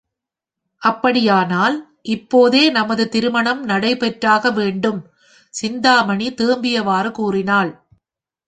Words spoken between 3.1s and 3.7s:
திருமணம்